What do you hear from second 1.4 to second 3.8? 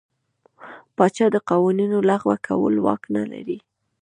قوانینو لغوه کولو واک نه لري.